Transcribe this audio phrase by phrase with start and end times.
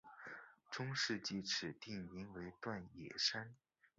[0.71, 3.53] 中世纪此地名为锻冶山。